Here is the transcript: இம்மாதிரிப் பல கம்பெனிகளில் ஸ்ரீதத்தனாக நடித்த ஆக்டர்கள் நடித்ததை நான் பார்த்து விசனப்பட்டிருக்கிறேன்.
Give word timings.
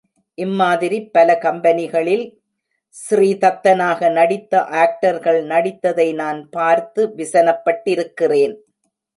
இம்மாதிரிப் 0.37 1.09
பல 1.11 1.37
கம்பெனிகளில் 1.41 2.23
ஸ்ரீதத்தனாக 2.95 4.11
நடித்த 4.11 4.63
ஆக்டர்கள் 4.81 5.39
நடித்ததை 5.45 6.13
நான் 6.13 6.49
பார்த்து 6.49 7.01
விசனப்பட்டிருக்கிறேன். 7.17 8.55